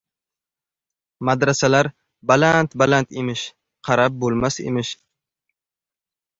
[1.29, 1.89] «Madrasalar
[2.33, 3.45] baland-baland emish,
[3.91, 4.99] qarab bo‘lmas emish».